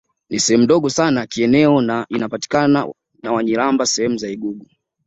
Ni 0.29 0.39
sehemu 0.39 0.63
ndogo 0.63 0.89
sana 0.89 1.27
kieneo 1.27 1.81
na 1.81 2.05
inapakana 2.09 2.87
na 3.23 3.31
Wanyiramba 3.31 3.85
sehemu 3.85 4.17
za 4.17 4.29
lgugu 4.29 4.65